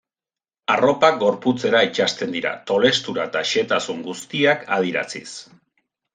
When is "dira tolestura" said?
2.37-3.27